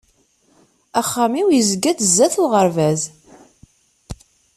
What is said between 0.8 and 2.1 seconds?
Axxam-iw yezga-d